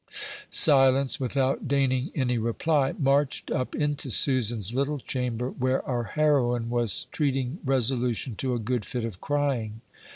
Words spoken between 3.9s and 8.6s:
Susan's little chamber, where our heroine was treating resolution to a